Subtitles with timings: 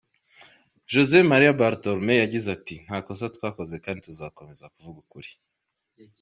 [0.93, 5.29] Josep Maria Bartomeu yagize ati: “Nta kosa twakoze kandi tuzakomeza kuvuga ukuri.